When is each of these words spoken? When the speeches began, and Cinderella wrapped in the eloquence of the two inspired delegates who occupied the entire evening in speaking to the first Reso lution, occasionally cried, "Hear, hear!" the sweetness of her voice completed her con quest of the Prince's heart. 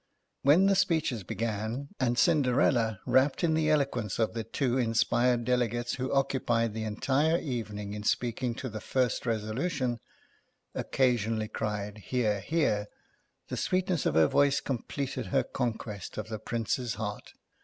When 0.41 0.65
the 0.65 0.73
speeches 0.75 1.21
began, 1.21 1.89
and 1.99 2.17
Cinderella 2.17 2.99
wrapped 3.05 3.43
in 3.43 3.53
the 3.53 3.69
eloquence 3.69 4.17
of 4.17 4.33
the 4.33 4.43
two 4.43 4.75
inspired 4.79 5.45
delegates 5.45 5.93
who 5.93 6.11
occupied 6.11 6.73
the 6.73 6.85
entire 6.85 7.37
evening 7.37 7.93
in 7.93 8.01
speaking 8.01 8.55
to 8.55 8.67
the 8.67 8.81
first 8.81 9.25
Reso 9.25 9.53
lution, 9.53 9.99
occasionally 10.73 11.49
cried, 11.49 11.99
"Hear, 11.99 12.39
hear!" 12.39 12.87
the 13.49 13.57
sweetness 13.57 14.07
of 14.07 14.15
her 14.15 14.25
voice 14.25 14.59
completed 14.59 15.27
her 15.27 15.43
con 15.43 15.73
quest 15.75 16.17
of 16.17 16.29
the 16.29 16.39
Prince's 16.39 16.95
heart. 16.95 17.33